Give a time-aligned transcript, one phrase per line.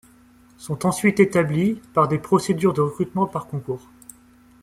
[0.57, 3.87] Sont ensuite établies des procédures de recrutement par concours.